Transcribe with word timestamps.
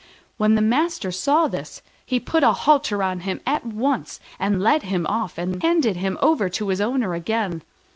When 0.37 0.55
the 0.55 0.63
master 0.63 1.11
saw 1.11 1.47
this 1.47 1.83
he 2.03 2.19
put 2.19 2.41
a 2.41 2.53
halter 2.53 3.03
on 3.03 3.19
him 3.19 3.39
at 3.45 3.63
once, 3.67 4.19
and 4.39 4.59
led 4.59 4.81
him 4.81 5.05
off 5.05 5.37
and 5.37 5.61
handed 5.61 5.95
him 5.97 6.17
over 6.23 6.49
to 6.49 6.69
his 6.69 6.81
owner 6.81 7.13
again. 7.13 7.61